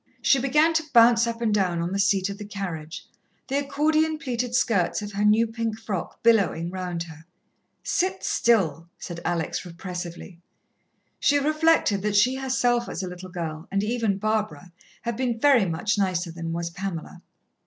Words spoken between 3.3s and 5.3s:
the accordion pleated skirts of her